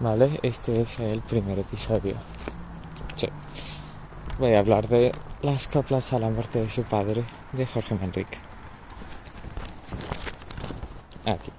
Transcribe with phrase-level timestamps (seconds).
[0.00, 2.14] Vale, este es el primer episodio.
[4.38, 7.22] Voy a hablar de las coplas a la muerte de su padre,
[7.52, 8.38] de Jorge Manrique.
[11.26, 11.52] Aquí.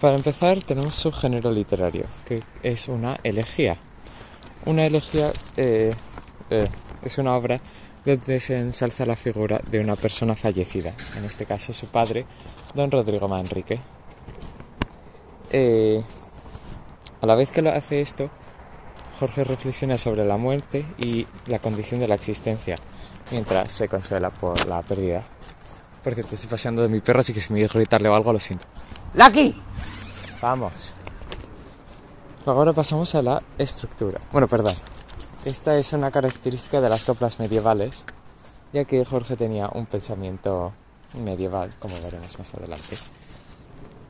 [0.00, 3.76] Para empezar, tenemos su género literario, que es una elegía.
[4.64, 5.94] Una elegía eh,
[6.48, 6.66] eh,
[7.02, 7.60] es una obra
[8.06, 12.24] donde se ensalza la figura de una persona fallecida, en este caso su padre,
[12.72, 13.78] don Rodrigo Manrique.
[15.52, 16.02] Eh,
[17.20, 18.30] a la vez que lo hace esto,
[19.18, 22.76] Jorge reflexiona sobre la muerte y la condición de la existencia,
[23.30, 25.22] mientras se consuela por la pérdida.
[26.02, 28.32] Por cierto, estoy paseando de mi perro, así que si me a gritarle o algo,
[28.32, 28.64] lo siento.
[29.14, 29.54] ¡Lucky!
[30.40, 30.94] Vamos.
[32.46, 34.18] Ahora pasamos a la estructura.
[34.32, 34.74] Bueno, perdón.
[35.44, 38.04] Esta es una característica de las coplas medievales,
[38.72, 40.72] ya que Jorge tenía un pensamiento
[41.22, 42.96] medieval, como veremos más adelante.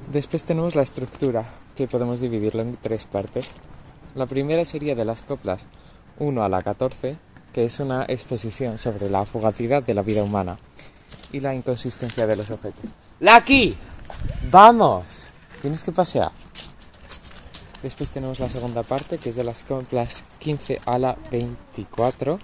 [0.08, 1.44] Después tenemos la estructura,
[1.76, 3.54] que podemos dividirlo en tres partes.
[4.14, 5.68] La primera sería de las coplas
[6.18, 7.16] 1 a la 14,
[7.52, 10.58] que es una exposición sobre la fugacidad de la vida humana
[11.32, 12.90] y la inconsistencia de los objetos.
[13.20, 13.76] ¡Lucky!
[14.50, 15.28] ¡Vamos!
[15.62, 16.32] Tienes que pasear.
[17.82, 22.38] Después tenemos la segunda parte, que es de las coplas 15 a la 24,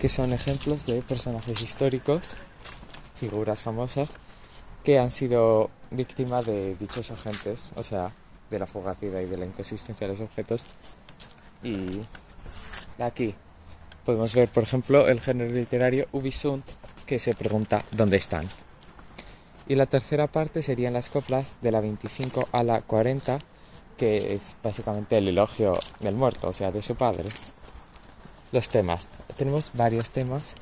[0.00, 2.36] que son ejemplos de personajes históricos,
[3.14, 4.08] figuras famosas,
[4.82, 8.12] que han sido víctimas de dichos agentes, o sea,
[8.50, 10.66] de la fugacidad y de la inconsistencia de los objetos.
[11.62, 12.00] Y
[12.98, 13.34] aquí
[14.04, 16.64] podemos ver, por ejemplo, el género literario Ubisunt,
[17.06, 18.48] que se pregunta dónde están.
[19.66, 23.38] Y la tercera parte serían las coplas de la 25 a la 40,
[23.98, 27.28] que es básicamente el elogio del muerto, o sea, de su padre.
[28.50, 29.08] Los temas.
[29.36, 30.56] Tenemos varios temas,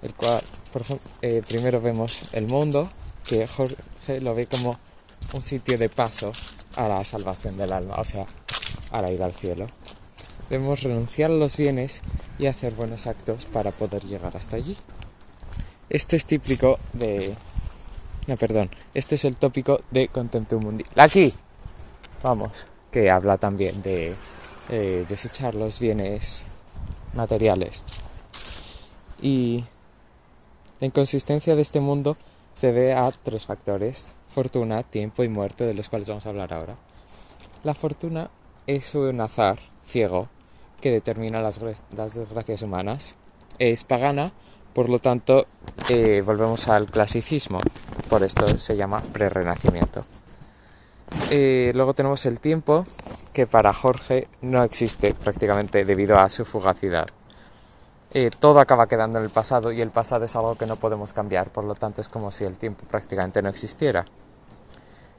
[0.00, 2.88] el cual, por ejemplo, eh, primero vemos el mundo,
[3.28, 4.78] que Jorge lo ve como
[5.34, 6.32] un sitio de paso
[6.76, 8.24] a la salvación del alma, o sea,
[8.90, 9.66] a la ida al cielo.
[10.48, 12.00] Debemos renunciar a los bienes
[12.38, 14.76] y hacer buenos actos para poder llegar hasta allí.
[15.90, 17.34] Esto es típico de...
[18.26, 18.70] No, perdón.
[18.94, 20.84] Este es el tópico de Contemptum Mundi.
[20.96, 21.34] ¡Aquí!
[22.22, 22.66] Vamos.
[22.90, 24.14] Que habla también de
[24.70, 26.46] eh, desechar los bienes
[27.12, 27.84] materiales.
[29.20, 29.64] Y
[30.80, 32.16] la inconsistencia de este mundo
[32.58, 36.52] se ve a tres factores, fortuna, tiempo y muerte, de los cuales vamos a hablar
[36.52, 36.76] ahora.
[37.62, 38.32] La fortuna
[38.66, 40.28] es un azar ciego
[40.80, 43.14] que determina las, desgracias humanas.
[43.60, 44.32] Es pagana,
[44.72, 45.46] por lo tanto,
[45.88, 47.60] eh, volvemos al clasicismo,
[48.08, 50.04] por esto se llama prerrenacimiento.
[51.30, 52.84] Eh, luego tenemos el tiempo,
[53.32, 57.06] que para Jorge no existe prácticamente debido a su fugacidad.
[58.12, 61.12] Eh, todo acaba quedando en el pasado y el pasado es algo que no podemos
[61.12, 64.06] cambiar, por lo tanto es como si el tiempo prácticamente no existiera.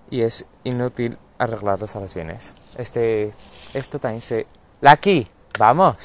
[0.09, 2.55] Y es inútil arreglarlos a los bienes.
[2.77, 3.31] Este,
[3.73, 4.47] esto también se...
[4.81, 5.27] ¡Lucky!
[5.59, 5.95] ¡Vamos!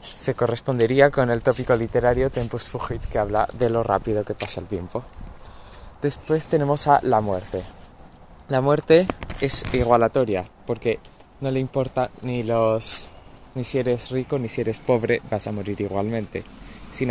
[0.00, 4.60] Se correspondería con el tópico literario Tempus Fugit que habla de lo rápido que pasa
[4.60, 5.04] el tiempo.
[6.02, 7.62] Después tenemos a la muerte.
[8.48, 9.06] La muerte
[9.40, 11.00] es igualatoria porque
[11.40, 13.10] no le importa ni los
[13.56, 16.44] ni si eres rico ni si eres pobre vas a morir igualmente.
[16.92, 17.02] Es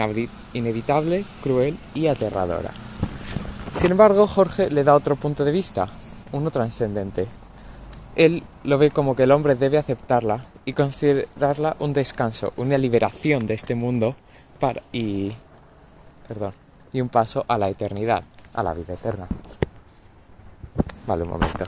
[0.53, 2.71] inevitable, cruel y aterradora.
[3.75, 5.89] Sin embargo, Jorge le da otro punto de vista,
[6.31, 7.27] uno trascendente.
[8.15, 13.45] Él lo ve como que el hombre debe aceptarla y considerarla un descanso, una liberación
[13.45, 14.15] de este mundo
[14.59, 15.35] para, y
[16.93, 18.23] un paso a la eternidad,
[18.53, 19.27] a la vida eterna.
[21.05, 21.65] Vale, un momento.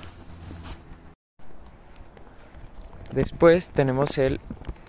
[3.17, 4.39] Después tenemos el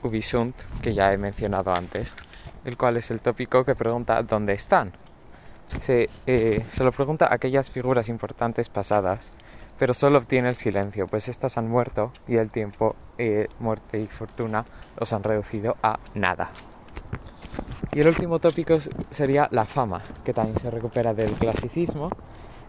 [0.03, 2.15] Ubisunt, que ya he mencionado antes,
[2.67, 4.93] el cual es el tópico que pregunta ¿dónde están?
[5.81, 9.33] Se, eh, se lo pregunta a aquellas figuras importantes pasadas,
[9.79, 14.09] pero solo obtiene el silencio, pues estas han muerto y el tiempo, eh, muerte y
[14.09, 14.67] fortuna
[15.01, 16.51] los han reducido a nada.
[17.93, 18.77] Y el último tópico
[19.09, 22.11] sería la fama, que también se recupera del clasicismo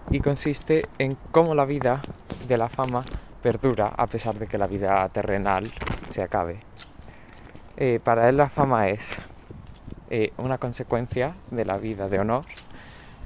[0.09, 2.01] y consiste en cómo la vida
[2.47, 3.03] de la fama
[3.41, 5.71] perdura a pesar de que la vida terrenal
[6.07, 6.59] se acabe.
[7.77, 9.15] Eh, para él la fama es
[10.09, 12.45] eh, una consecuencia de la vida de honor,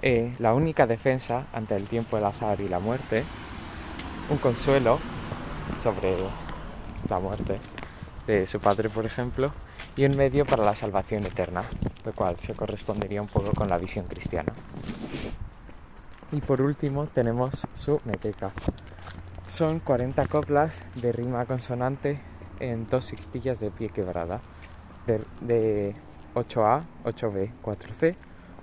[0.02, 3.24] eh, la única defensa ante el tiempo, el azar y la muerte,
[4.30, 5.00] un consuelo
[5.82, 6.18] sobre
[7.10, 7.60] la muerte
[8.28, 9.52] de su padre, por ejemplo,
[9.96, 11.64] y un medio para la salvación eterna,
[12.06, 14.54] lo cual se correspondería un poco con la visión cristiana.
[16.32, 18.52] Y por último tenemos su meteca.
[19.48, 22.20] Son 40 coplas de rima consonante
[22.60, 24.42] en dos sextillas de pie quebrada
[25.06, 25.96] de,
[26.34, 28.16] 8A, 8B, 4C,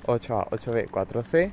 [0.06, 1.50] 8A, 8B, 4C,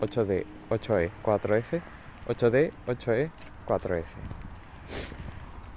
[0.00, 1.82] 8D, 8E, 4F,
[2.28, 3.30] 8D, 8E,
[3.66, 4.04] 4F.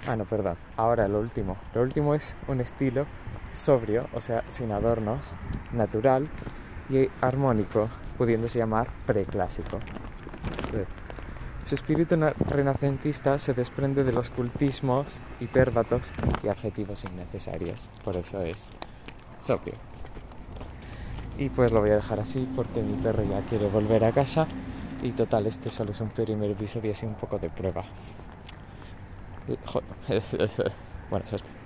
[0.06, 0.56] Ah, no, perdón.
[0.76, 1.56] Ahora lo último.
[1.74, 3.06] Lo último es un estilo
[3.50, 5.34] sobrio, o sea, sin adornos,
[5.72, 6.28] natural
[6.88, 7.88] y armónico,
[8.18, 9.78] pudiéndose llamar preclásico.
[11.64, 12.16] Su espíritu
[12.48, 15.06] renacentista se desprende de los cultismos
[15.40, 16.10] hipérbatos
[16.42, 18.68] y adjetivos innecesarios, por eso es
[19.40, 19.74] sobrio.
[21.38, 24.46] Y pues lo voy a dejar así porque mi perro ya quiere volver a casa
[25.02, 27.84] y total, este solo es un primer episodio así un poco de prueba.
[31.10, 31.61] Buena suerte.